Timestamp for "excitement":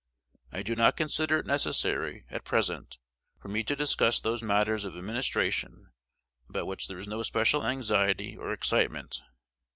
8.51-9.21